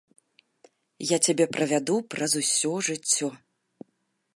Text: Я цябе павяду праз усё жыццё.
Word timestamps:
Я 1.09 1.17
цябе 1.27 1.45
павяду 1.57 1.95
праз 2.15 2.31
усё 2.43 2.71
жыццё. 2.89 3.29